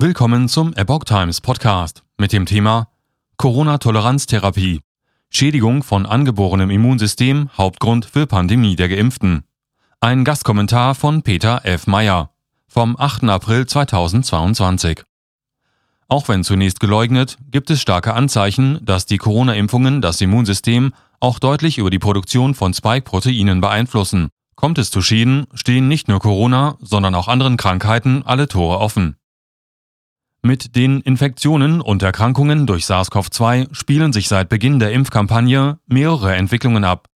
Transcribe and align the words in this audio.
Willkommen 0.00 0.48
zum 0.48 0.74
Epoch 0.74 1.02
Times 1.02 1.40
Podcast 1.40 2.04
mit 2.18 2.32
dem 2.32 2.46
Thema 2.46 2.86
Corona-Toleranztherapie. 3.36 4.80
Schädigung 5.28 5.82
von 5.82 6.06
angeborenem 6.06 6.70
Immunsystem 6.70 7.50
Hauptgrund 7.58 8.04
für 8.04 8.28
Pandemie 8.28 8.76
der 8.76 8.88
Geimpften. 8.88 9.42
Ein 9.98 10.22
Gastkommentar 10.22 10.94
von 10.94 11.22
Peter 11.22 11.62
F. 11.64 11.88
Meyer 11.88 12.30
vom 12.68 12.96
8. 12.96 13.24
April 13.24 13.66
2022. 13.66 15.02
Auch 16.06 16.28
wenn 16.28 16.44
zunächst 16.44 16.78
geleugnet, 16.78 17.36
gibt 17.50 17.68
es 17.68 17.80
starke 17.80 18.14
Anzeichen, 18.14 18.78
dass 18.84 19.04
die 19.04 19.18
Corona-Impfungen 19.18 20.00
das 20.00 20.20
Immunsystem 20.20 20.94
auch 21.18 21.40
deutlich 21.40 21.76
über 21.76 21.90
die 21.90 21.98
Produktion 21.98 22.54
von 22.54 22.72
Spike-Proteinen 22.72 23.60
beeinflussen. 23.60 24.28
Kommt 24.54 24.78
es 24.78 24.92
zu 24.92 25.02
Schäden, 25.02 25.48
stehen 25.54 25.88
nicht 25.88 26.06
nur 26.06 26.20
Corona, 26.20 26.76
sondern 26.80 27.16
auch 27.16 27.26
anderen 27.26 27.56
Krankheiten 27.56 28.22
alle 28.24 28.46
Tore 28.46 28.78
offen. 28.78 29.17
Mit 30.48 30.76
den 30.76 31.02
Infektionen 31.02 31.82
und 31.82 32.02
Erkrankungen 32.02 32.66
durch 32.66 32.86
SARS-CoV-2 32.86 33.68
spielen 33.74 34.14
sich 34.14 34.28
seit 34.28 34.48
Beginn 34.48 34.78
der 34.78 34.92
Impfkampagne 34.92 35.78
mehrere 35.86 36.34
Entwicklungen 36.36 36.84
ab. 36.84 37.10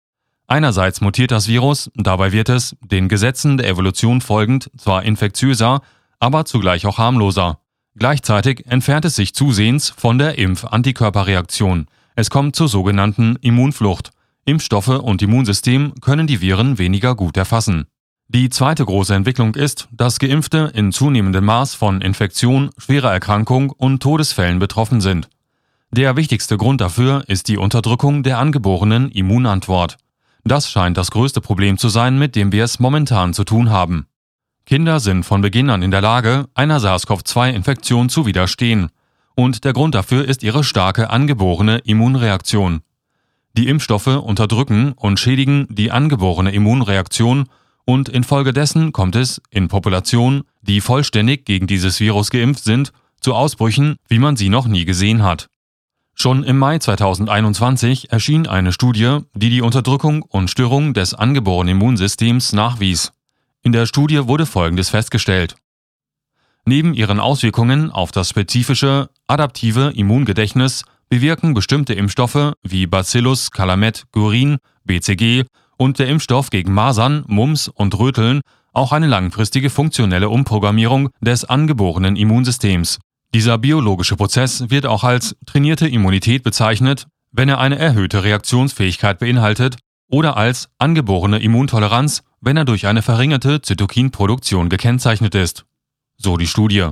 Einerseits 0.47 0.99
mutiert 0.99 1.31
das 1.31 1.47
Virus, 1.47 1.89
dabei 1.95 2.33
wird 2.33 2.49
es, 2.49 2.75
den 2.81 3.07
Gesetzen 3.07 3.55
der 3.55 3.70
Evolution 3.70 4.20
folgend, 4.20 4.70
zwar 4.75 5.03
infektiöser, 5.03 5.79
aber 6.20 6.43
zugleich 6.43 6.85
auch 6.85 6.97
harmloser. 6.97 7.59
Gleichzeitig 7.95 8.65
entfernt 8.67 9.05
es 9.05 9.15
sich 9.15 9.34
zusehends 9.34 9.91
von 9.91 10.17
der 10.17 10.37
Impf-Antikörperreaktion. 10.37 11.85
Es 12.17 12.29
kommt 12.29 12.57
zur 12.57 12.67
sogenannten 12.67 13.37
Immunflucht. 13.37 14.11
Impfstoffe 14.43 14.89
und 14.89 15.21
Immunsystem 15.21 15.93
können 16.01 16.27
die 16.27 16.41
Viren 16.41 16.77
weniger 16.79 17.15
gut 17.15 17.37
erfassen. 17.37 17.85
Die 18.34 18.49
zweite 18.49 18.85
große 18.85 19.13
Entwicklung 19.13 19.55
ist, 19.55 19.90
dass 19.91 20.17
Geimpfte 20.17 20.71
in 20.73 20.94
zunehmendem 20.94 21.44
Maß 21.44 21.76
von 21.76 21.99
Infektion, 21.99 22.70
schwerer 22.77 23.12
Erkrankung 23.12 23.71
und 23.71 24.02
Todesfällen 24.02 24.57
betroffen 24.57 25.02
sind. 25.02 25.27
Der 25.91 26.16
wichtigste 26.16 26.55
Grund 26.55 26.79
dafür 26.79 27.26
ist 27.27 27.49
die 27.49 27.57
Unterdrückung 27.57 28.23
der 28.23 28.40
angeborenen 28.40 29.12
Immunantwort. 29.12 29.98
Das 30.46 30.71
scheint 30.71 30.96
das 30.96 31.12
größte 31.12 31.41
Problem 31.41 31.77
zu 31.77 31.90
sein, 31.90 32.18
mit 32.18 32.38
dem 32.38 32.54
wir 32.54 32.63
es 32.63 32.79
momentan 32.79 33.34
zu 33.34 33.43
tun 33.43 33.70
haben. 33.70 34.07
Kinder 34.66 35.01
sind 35.01 35.26
von 35.26 35.41
Beginn 35.41 35.70
an 35.70 35.84
in 35.84 35.91
der 35.91 35.99
Lage, 35.99 36.45
einer 36.54 36.79
SARS-CoV-2-Infektion 36.79 38.07
zu 38.07 38.26
widerstehen, 38.26 38.91
und 39.35 39.66
der 39.66 39.73
Grund 39.73 39.93
dafür 39.93 40.23
ist 40.26 40.41
ihre 40.41 40.63
starke 40.63 41.10
angeborene 41.10 41.79
Immunreaktion. 41.79 42.79
Die 43.57 43.68
Impfstoffe 43.68 44.07
unterdrücken 44.07 44.93
und 44.93 45.20
schädigen 45.20 45.68
die 45.70 45.91
angeborene 45.91 46.54
Immunreaktion 46.54 47.49
und 47.85 48.10
infolgedessen 48.10 48.91
kommt 48.91 49.15
es 49.15 49.41
in 49.49 49.68
Populationen, 49.68 50.43
die 50.62 50.82
vollständig 50.82 51.46
gegen 51.46 51.68
dieses 51.68 51.99
Virus 51.99 52.29
geimpft 52.29 52.63
sind, 52.63 52.91
zu 53.20 53.34
Ausbrüchen, 53.34 53.98
wie 54.07 54.20
man 54.20 54.35
sie 54.35 54.49
noch 54.49 54.68
nie 54.68 54.85
gesehen 54.85 55.23
hat. 55.23 55.48
Schon 56.13 56.43
im 56.43 56.57
Mai 56.57 56.77
2021 56.77 58.12
erschien 58.12 58.48
eine 58.48 58.73
Studie, 58.73 59.20
die 59.34 59.49
die 59.49 59.62
Unterdrückung 59.62 60.21
und 60.23 60.49
Störung 60.49 60.93
des 60.93 61.13
angeborenen 61.13 61.77
Immunsystems 61.77 62.54
nachwies. 62.54 63.12
In 63.63 63.71
der 63.71 63.85
Studie 63.85 64.28
wurde 64.28 64.45
Folgendes 64.45 64.90
festgestellt. 64.90 65.56
Neben 66.66 66.94
ihren 66.94 67.19
Auswirkungen 67.19 67.90
auf 67.90 68.12
das 68.12 68.29
spezifische, 68.29 69.09
adaptive 69.28 69.94
Immungedächtnis 69.95 70.84
bewirken 71.09 71.53
bestimmte 71.53 71.94
Impfstoffe 71.94 72.53
wie 72.62 72.88
Bacillus 72.88 73.51
calamet 73.51 74.06
gurin, 74.12 74.57
BCG 74.84 75.45
und 75.81 75.97
der 75.97 76.09
Impfstoff 76.09 76.51
gegen 76.51 76.74
Masern, 76.74 77.24
Mumps 77.25 77.68
und 77.68 77.97
Röteln 77.97 78.41
auch 78.72 78.91
eine 78.91 79.07
langfristige 79.07 79.72
funktionelle 79.72 80.29
Umprogrammierung 80.29 81.09
des 81.22 81.44
angeborenen 81.44 82.16
Immunsystems. 82.16 83.00
Dieser 83.34 83.57
biologische 83.57 84.16
Prozess 84.16 84.69
wird 84.69 84.85
auch 84.85 85.03
als 85.03 85.35
trainierte 85.47 85.88
Immunität 85.88 86.44
bezeichnet, 86.44 87.07
wenn 87.31 87.50
er 87.50 87.57
eine 87.57 87.79
erhöhte 87.79 88.23
Reaktionsfähigkeit 88.23 89.18
beinhaltet, 89.18 89.78
oder 90.07 90.38
als 90.38 90.69
angeborene 90.78 91.39
Immuntoleranz, 91.39 92.22
wenn 92.41 92.57
er 92.57 92.66
durch 92.66 92.85
eine 92.85 93.01
verringerte 93.01 93.63
Zytokinproduktion 93.63 94.69
gekennzeichnet 94.69 95.34
ist. 95.34 95.66
So 96.16 96.38
die 96.38 96.45
Studie. 96.45 96.89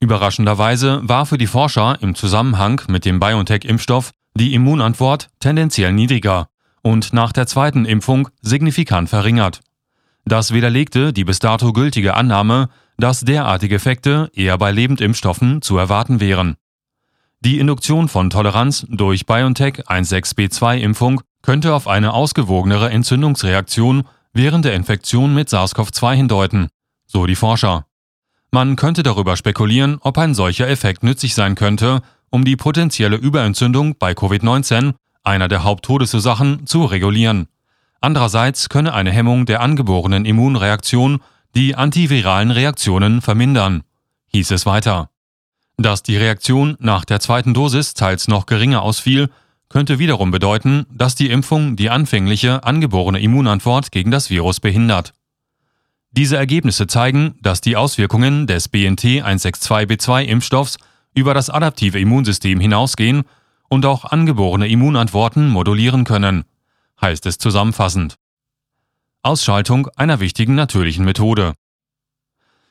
Überraschenderweise 0.00 1.02
war 1.02 1.26
für 1.26 1.36
die 1.36 1.46
Forscher 1.46 1.98
im 2.00 2.14
Zusammenhang 2.14 2.80
mit 2.88 3.04
dem 3.04 3.20
BioNTech-Impfstoff 3.20 4.12
die 4.34 4.54
Immunantwort 4.54 5.28
tendenziell 5.38 5.92
niedriger 5.92 6.48
und 6.86 7.12
nach 7.12 7.32
der 7.32 7.48
zweiten 7.48 7.84
Impfung 7.84 8.28
signifikant 8.42 9.08
verringert. 9.08 9.58
Das 10.24 10.54
widerlegte 10.54 11.12
die 11.12 11.24
bis 11.24 11.40
dato 11.40 11.72
gültige 11.72 12.14
Annahme, 12.14 12.68
dass 12.96 13.22
derartige 13.22 13.74
Effekte 13.74 14.30
eher 14.34 14.56
bei 14.56 14.70
Lebendimpfstoffen 14.70 15.62
zu 15.62 15.78
erwarten 15.78 16.20
wären. 16.20 16.54
Die 17.40 17.58
Induktion 17.58 18.06
von 18.06 18.30
Toleranz 18.30 18.86
durch 18.88 19.26
BioNTech 19.26 19.88
16b2-Impfung 19.88 21.22
könnte 21.42 21.74
auf 21.74 21.88
eine 21.88 22.12
ausgewogenere 22.12 22.88
Entzündungsreaktion 22.90 24.04
während 24.32 24.64
der 24.64 24.74
Infektion 24.74 25.34
mit 25.34 25.48
SARS-CoV-2 25.48 26.14
hindeuten, 26.14 26.68
so 27.06 27.26
die 27.26 27.34
Forscher. 27.34 27.86
Man 28.52 28.76
könnte 28.76 29.02
darüber 29.02 29.36
spekulieren, 29.36 29.98
ob 30.02 30.18
ein 30.18 30.34
solcher 30.34 30.68
Effekt 30.68 31.02
nützlich 31.02 31.34
sein 31.34 31.56
könnte, 31.56 32.00
um 32.30 32.44
die 32.44 32.54
potenzielle 32.54 33.16
Überentzündung 33.16 33.96
bei 33.98 34.12
Covid-19, 34.12 34.94
einer 35.26 35.48
der 35.48 35.64
Haupttodesursachen, 35.64 36.66
zu 36.66 36.84
regulieren. 36.84 37.48
Andererseits 38.00 38.68
könne 38.68 38.94
eine 38.94 39.10
Hemmung 39.10 39.46
der 39.46 39.60
angeborenen 39.60 40.24
Immunreaktion 40.24 41.20
die 41.54 41.74
antiviralen 41.74 42.50
Reaktionen 42.50 43.22
vermindern, 43.22 43.82
hieß 44.28 44.50
es 44.50 44.66
weiter. 44.66 45.10
Dass 45.78 46.02
die 46.02 46.16
Reaktion 46.16 46.76
nach 46.78 47.04
der 47.04 47.20
zweiten 47.20 47.54
Dosis 47.54 47.94
teils 47.94 48.28
noch 48.28 48.46
geringer 48.46 48.82
ausfiel, 48.82 49.30
könnte 49.68 49.98
wiederum 49.98 50.30
bedeuten, 50.30 50.86
dass 50.90 51.14
die 51.14 51.30
Impfung 51.30 51.76
die 51.76 51.90
anfängliche 51.90 52.64
angeborene 52.64 53.20
Immunantwort 53.20 53.90
gegen 53.90 54.10
das 54.10 54.30
Virus 54.30 54.60
behindert. 54.60 55.12
Diese 56.12 56.36
Ergebnisse 56.36 56.86
zeigen, 56.86 57.34
dass 57.42 57.60
die 57.60 57.76
Auswirkungen 57.76 58.46
des 58.46 58.72
BNT162b2-Impfstoffs 58.72 60.78
über 61.14 61.34
das 61.34 61.50
adaptive 61.50 61.98
Immunsystem 61.98 62.60
hinausgehen 62.60 63.24
und 63.68 63.86
auch 63.86 64.04
angeborene 64.04 64.68
Immunantworten 64.68 65.48
modulieren 65.48 66.04
können, 66.04 66.44
heißt 67.00 67.26
es 67.26 67.38
zusammenfassend. 67.38 68.16
Ausschaltung 69.22 69.88
einer 69.96 70.20
wichtigen 70.20 70.54
natürlichen 70.54 71.04
Methode. 71.04 71.54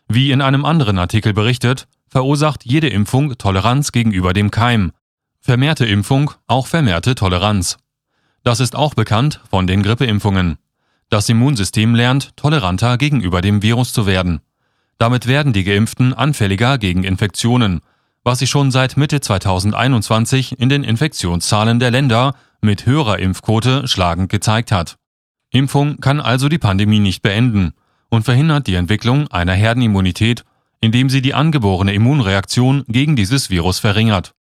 Wie 0.07 0.31
in 0.31 0.41
einem 0.41 0.65
anderen 0.65 0.97
Artikel 0.99 1.33
berichtet, 1.33 1.87
verursacht 2.07 2.63
jede 2.65 2.87
Impfung 2.87 3.37
Toleranz 3.37 3.91
gegenüber 3.91 4.33
dem 4.33 4.51
Keim. 4.51 4.91
Vermehrte 5.41 5.85
Impfung 5.85 6.31
auch 6.47 6.67
vermehrte 6.67 7.15
Toleranz. 7.15 7.77
Das 8.43 8.59
ist 8.59 8.75
auch 8.75 8.93
bekannt 8.93 9.41
von 9.49 9.67
den 9.67 9.83
Grippeimpfungen. 9.83 10.57
Das 11.09 11.27
Immunsystem 11.29 11.93
lernt, 11.93 12.35
toleranter 12.37 12.97
gegenüber 12.97 13.41
dem 13.41 13.61
Virus 13.61 13.91
zu 13.91 14.05
werden. 14.05 14.41
Damit 14.97 15.27
werden 15.27 15.51
die 15.51 15.63
Geimpften 15.63 16.13
anfälliger 16.13 16.77
gegen 16.77 17.03
Infektionen, 17.03 17.81
was 18.25 18.39
sich 18.39 18.49
schon 18.49 18.71
seit 18.71 18.97
Mitte 18.97 19.21
2021 19.21 20.59
in 20.59 20.67
den 20.67 20.83
Infektionszahlen 20.83 21.79
der 21.79 21.91
Länder 21.91 22.33
mit 22.59 22.87
höherer 22.87 23.19
Impfquote 23.19 23.87
schlagend 23.87 24.29
gezeigt 24.29 24.71
hat. 24.71 24.97
Impfung 25.51 25.99
kann 25.99 26.19
also 26.19 26.49
die 26.49 26.57
Pandemie 26.57 26.99
nicht 26.99 27.21
beenden 27.21 27.73
und 28.09 28.23
verhindert 28.23 28.65
die 28.65 28.75
Entwicklung 28.75 29.27
einer 29.27 29.53
Herdenimmunität, 29.53 30.43
indem 30.81 31.09
sie 31.09 31.21
die 31.21 31.35
angeborene 31.35 31.93
Immunreaktion 31.93 32.83
gegen 32.87 33.15
dieses 33.15 33.51
Virus 33.51 33.77
verringert. 33.77 34.33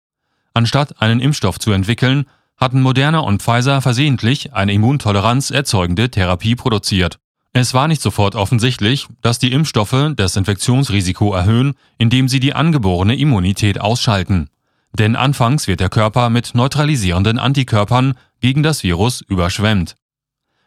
Anstatt 0.54 1.02
einen 1.02 1.20
Impfstoff 1.20 1.58
zu 1.58 1.70
entwickeln, 1.72 2.24
hatten 2.56 2.80
Moderna 2.80 3.18
und 3.18 3.42
Pfizer 3.42 3.82
versehentlich 3.82 4.54
eine 4.54 4.72
Immuntoleranz 4.72 5.50
erzeugende 5.50 6.10
Therapie 6.10 6.54
produziert. 6.54 7.18
Es 7.56 7.72
war 7.72 7.86
nicht 7.86 8.02
sofort 8.02 8.34
offensichtlich, 8.34 9.06
dass 9.22 9.38
die 9.38 9.52
Impfstoffe 9.52 10.12
das 10.16 10.34
Infektionsrisiko 10.34 11.32
erhöhen, 11.32 11.74
indem 11.98 12.28
sie 12.28 12.40
die 12.40 12.52
angeborene 12.52 13.14
Immunität 13.14 13.80
ausschalten. 13.80 14.50
Denn 14.92 15.14
anfangs 15.14 15.68
wird 15.68 15.78
der 15.78 15.88
Körper 15.88 16.30
mit 16.30 16.56
neutralisierenden 16.56 17.38
Antikörpern 17.38 18.14
gegen 18.40 18.64
das 18.64 18.82
Virus 18.82 19.20
überschwemmt. 19.20 19.94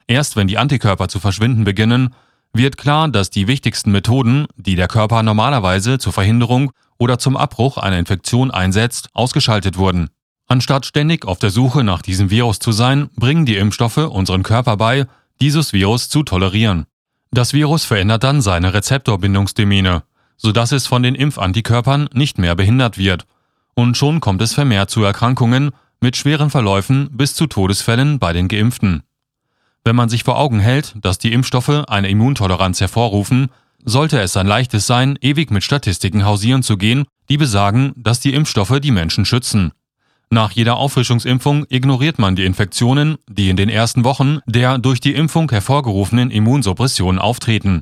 Erst 0.07 0.37
wenn 0.37 0.47
die 0.47 0.57
Antikörper 0.57 1.09
zu 1.09 1.19
verschwinden 1.19 1.65
beginnen, 1.65 2.15
wird 2.53 2.77
klar, 2.77 3.09
dass 3.09 3.29
die 3.29 3.47
wichtigsten 3.47 3.91
Methoden, 3.91 4.47
die 4.55 4.75
der 4.75 4.87
Körper 4.87 5.23
normalerweise 5.23 5.99
zur 5.99 6.13
Verhinderung 6.13 6.71
oder 6.97 7.19
zum 7.19 7.35
Abbruch 7.35 7.77
einer 7.77 7.99
Infektion 7.99 8.49
einsetzt, 8.49 9.09
ausgeschaltet 9.13 9.77
wurden. 9.77 10.09
Anstatt 10.47 10.85
ständig 10.85 11.25
auf 11.25 11.39
der 11.39 11.49
Suche 11.49 11.83
nach 11.83 12.01
diesem 12.01 12.29
Virus 12.29 12.59
zu 12.59 12.71
sein, 12.71 13.09
bringen 13.17 13.45
die 13.45 13.57
Impfstoffe 13.57 13.97
unseren 13.97 14.43
Körper 14.43 14.77
bei, 14.77 15.05
dieses 15.41 15.73
Virus 15.73 16.09
zu 16.09 16.23
tolerieren. 16.23 16.85
Das 17.31 17.53
Virus 17.53 17.85
verändert 17.85 18.23
dann 18.23 18.41
seine 18.41 18.73
Rezeptorbindungsdomäne, 18.73 20.03
sodass 20.37 20.71
es 20.71 20.87
von 20.87 21.03
den 21.03 21.15
Impfantikörpern 21.15 22.09
nicht 22.13 22.37
mehr 22.37 22.55
behindert 22.55 22.97
wird. 22.97 23.25
Und 23.73 23.97
schon 23.97 24.21
kommt 24.21 24.41
es 24.41 24.53
vermehrt 24.53 24.89
zu 24.89 25.03
Erkrankungen 25.03 25.71
mit 25.99 26.15
schweren 26.15 26.49
Verläufen 26.49 27.09
bis 27.11 27.35
zu 27.35 27.47
Todesfällen 27.47 28.19
bei 28.19 28.33
den 28.33 28.47
Geimpften. 28.47 29.03
Wenn 29.83 29.95
man 29.95 30.09
sich 30.09 30.23
vor 30.23 30.37
Augen 30.37 30.59
hält, 30.59 30.95
dass 31.01 31.17
die 31.17 31.31
Impfstoffe 31.31 31.85
eine 31.87 32.09
Immuntoleranz 32.09 32.81
hervorrufen, 32.81 33.49
sollte 33.83 34.19
es 34.19 34.35
ein 34.35 34.47
leichtes 34.47 34.85
sein, 34.85 35.17
ewig 35.21 35.49
mit 35.49 35.63
Statistiken 35.63 36.25
hausieren 36.25 36.61
zu 36.61 36.77
gehen, 36.77 37.05
die 37.29 37.37
besagen, 37.37 37.93
dass 37.95 38.19
die 38.19 38.33
Impfstoffe 38.33 38.79
die 38.81 38.91
Menschen 38.91 39.25
schützen. 39.25 39.71
Nach 40.29 40.51
jeder 40.51 40.77
Auffrischungsimpfung 40.77 41.65
ignoriert 41.69 42.19
man 42.19 42.35
die 42.35 42.45
Infektionen, 42.45 43.17
die 43.29 43.49
in 43.49 43.55
den 43.55 43.69
ersten 43.69 44.03
Wochen 44.03 44.39
der 44.45 44.77
durch 44.77 44.99
die 44.99 45.15
Impfung 45.15 45.49
hervorgerufenen 45.49 46.31
Immunsuppression 46.31 47.17
auftreten. 47.17 47.81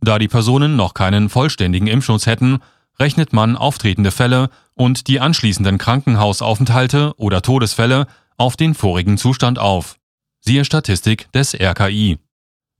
Da 0.00 0.18
die 0.18 0.28
Personen 0.28 0.76
noch 0.76 0.94
keinen 0.94 1.28
vollständigen 1.28 1.86
Impfschutz 1.86 2.26
hätten, 2.26 2.58
rechnet 2.98 3.32
man 3.32 3.56
auftretende 3.56 4.10
Fälle 4.10 4.48
und 4.74 5.08
die 5.08 5.20
anschließenden 5.20 5.78
Krankenhausaufenthalte 5.78 7.14
oder 7.16 7.42
Todesfälle 7.42 8.06
auf 8.36 8.56
den 8.56 8.74
vorigen 8.74 9.18
Zustand 9.18 9.58
auf. 9.58 9.96
Siehe 10.40 10.64
Statistik 10.64 11.30
des 11.32 11.54
RKI. 11.54 12.18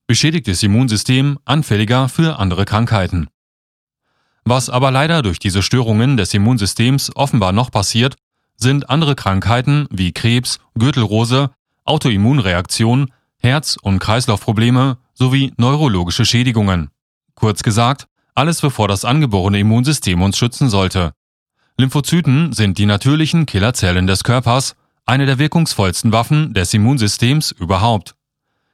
Beschädigtes 0.07 0.63
Immunsystem 0.63 1.39
anfälliger 1.45 2.09
für 2.09 2.39
andere 2.39 2.65
Krankheiten. 2.65 3.29
Was 4.45 4.69
aber 4.69 4.91
leider 4.91 5.23
durch 5.23 5.39
diese 5.39 5.63
Störungen 5.63 6.19
des 6.19 6.35
Immunsystems 6.35 7.15
offenbar 7.17 7.53
noch 7.53 7.71
passiert, 7.71 8.17
sind 8.57 8.91
andere 8.91 9.15
Krankheiten 9.15 9.87
wie 9.91 10.13
Krebs, 10.13 10.59
Gürtelrose, 10.75 11.51
Autoimmunreaktion, 11.85 13.11
Herz- 13.39 13.77
und 13.81 13.99
Kreislaufprobleme 13.99 14.99
sowie 15.13 15.53
neurologische 15.57 16.25
Schädigungen. 16.25 16.91
Kurz 17.35 17.63
gesagt, 17.63 18.07
alles 18.35 18.61
bevor 18.61 18.89
das 18.89 19.05
angeborene 19.05 19.61
Immunsystem 19.61 20.23
uns 20.23 20.39
schützen 20.39 20.69
sollte. 20.69 21.13
Lymphozyten 21.77 22.53
sind 22.53 22.79
die 22.79 22.87
natürlichen 22.87 23.47
Killerzellen 23.47 24.07
des 24.07 24.25
Körpers, 24.25 24.77
eine 25.07 25.27
der 25.27 25.39
wirkungsvollsten 25.39 26.13
Waffen 26.13 26.55
des 26.55 26.73
Immunsystems 26.73 27.53
überhaupt. 27.53 28.15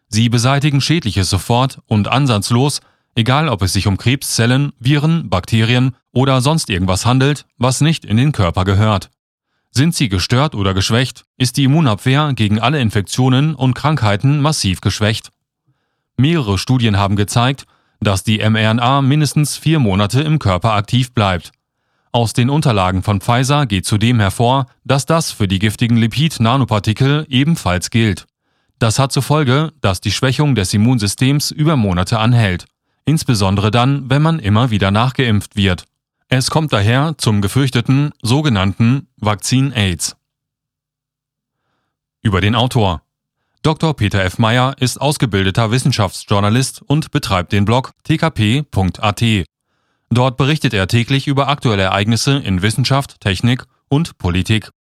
Sie 0.09 0.29
beseitigen 0.29 0.81
Schädliches 0.81 1.31
sofort 1.31 1.81
und 1.87 2.09
ansatzlos, 2.09 2.81
egal 3.15 3.49
ob 3.49 3.62
es 3.62 3.73
sich 3.73 3.87
um 3.87 3.97
Krebszellen, 3.97 4.73
Viren, 4.79 5.31
Bakterien 5.31 5.97
oder 6.12 6.41
sonst 6.41 6.71
irgendwas 6.71 7.06
handelt, 7.06 7.47
was 7.59 7.81
nicht 7.81 8.05
in 8.05 8.17
den 8.17 8.32
Körper 8.32 8.65
gehört. 8.65 9.11
Sind 9.72 9.94
sie 9.94 10.08
gestört 10.08 10.55
oder 10.55 10.75
geschwächt, 10.75 11.25
ist 11.37 11.56
die 11.56 11.64
Immunabwehr 11.64 12.32
gegen 12.34 12.58
alle 12.58 12.81
Infektionen 12.81 13.55
und 13.55 13.75
Krankheiten 13.75 14.40
massiv 14.40 14.81
geschwächt. 14.81 15.31
Mehrere 16.17 16.58
Studien 16.58 16.99
haben 16.99 17.17
gezeigt, 17.17 17.67
dass 18.00 18.25
die 18.25 18.38
mRNA 18.38 19.02
mindestens 19.02 19.56
vier 19.56 19.78
Monate 19.78 20.22
im 20.22 20.38
Körper 20.38 20.72
aktiv 20.72 21.12
bleibt. 21.12 21.52
Aus 22.12 22.32
den 22.32 22.50
Unterlagen 22.50 23.05
von 23.05 23.20
Pfizer 23.20 23.67
geht 23.67 23.87
zudem 23.87 24.19
hervor, 24.19 24.67
dass 24.84 25.06
das 25.06 25.31
für 25.31 25.46
die 25.46 25.61
giftigen 25.61 25.96
Lipid-Nanopartikel 25.96 27.25
ebenfalls 27.28 27.90
gilt. 27.90 28.26
Das 28.81 28.99
hat 28.99 29.12
zur 29.12 29.22
Folge, 29.22 29.72
dass 29.81 30.00
die 30.00 30.11
Schwächung 30.11 30.56
des 30.56 30.75
Immunsystems 30.75 31.52
über 31.52 31.76
Monate 31.76 32.19
anhält, 32.19 32.64
insbesondere 33.05 33.70
dann, 33.70 34.11
wenn 34.11 34.22
man 34.22 34.40
immer 34.40 34.70
wieder 34.70 34.90
nachgeimpft 34.90 35.55
wird. 35.55 35.84
Es 36.32 36.49
kommt 36.49 36.73
daher 36.73 37.17
zum 37.19 37.41
gefürchteten 37.41 38.12
sogenannten 38.23 39.09
Vakzin 39.17 39.73
AIDS. 39.73 40.15
Über 42.23 42.41
den 42.41 42.55
Autor. 42.55 43.03
Dr. 43.62 43.94
Peter 43.94 44.23
F. 44.23 44.38
Meyer 44.38 44.77
ist 44.79 45.00
ausgebildeter 45.00 45.73
Wissenschaftsjournalist 45.73 46.82
und 46.82 47.11
betreibt 47.11 47.50
den 47.50 47.65
Blog 47.65 47.91
tkp.at. 48.05 49.25
Dort 50.11 50.37
berichtet 50.37 50.73
er 50.73 50.87
täglich 50.87 51.27
über 51.27 51.49
aktuelle 51.49 51.82
Ereignisse 51.82 52.38
in 52.38 52.62
Wissenschaft, 52.62 53.21
Technik 53.21 53.65
und 53.88 54.17
Politik. 54.17 54.71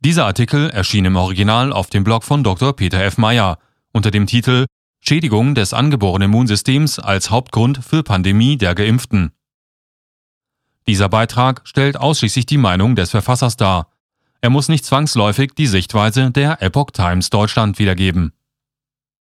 Dieser 0.00 0.24
Artikel 0.24 0.70
erschien 0.70 1.04
im 1.04 1.16
Original 1.16 1.70
auf 1.70 1.90
dem 1.90 2.02
Blog 2.02 2.24
von 2.24 2.42
Dr. 2.42 2.74
Peter 2.74 3.02
F. 3.04 3.18
Meyer 3.18 3.58
unter 3.92 4.10
dem 4.10 4.26
Titel 4.26 4.64
Schädigung 5.00 5.54
des 5.54 5.74
angeborenen 5.74 6.30
Immunsystems 6.30 6.98
als 6.98 7.30
Hauptgrund 7.30 7.84
für 7.84 8.02
Pandemie 8.02 8.56
der 8.56 8.74
Geimpften. 8.74 9.32
Dieser 10.90 11.08
Beitrag 11.08 11.60
stellt 11.62 11.96
ausschließlich 11.96 12.46
die 12.46 12.58
Meinung 12.58 12.96
des 12.96 13.10
Verfassers 13.10 13.56
dar. 13.56 13.92
Er 14.40 14.50
muss 14.50 14.68
nicht 14.68 14.84
zwangsläufig 14.84 15.52
die 15.56 15.68
Sichtweise 15.68 16.32
der 16.32 16.60
Epoch 16.62 16.90
Times 16.90 17.30
Deutschland 17.30 17.78
wiedergeben 17.78 18.32